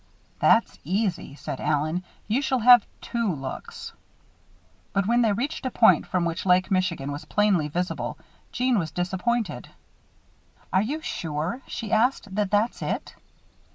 [0.39, 2.03] "That's easy," said Allen.
[2.27, 3.93] "You shall have two looks."
[4.93, 8.17] But when they reached a point from which Lake Michigan was plainly visible,
[8.51, 9.69] Jeanne was disappointed.
[10.73, 13.13] "Are you sure," she asked, "that that's it?"